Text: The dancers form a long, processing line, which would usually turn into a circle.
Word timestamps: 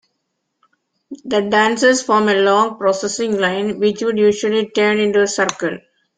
The 1.25 1.43
dancers 1.47 2.01
form 2.01 2.27
a 2.27 2.33
long, 2.41 2.79
processing 2.79 3.37
line, 3.37 3.77
which 3.77 4.01
would 4.01 4.17
usually 4.17 4.67
turn 4.67 4.97
into 4.97 5.21
a 5.21 5.27
circle. 5.27 5.77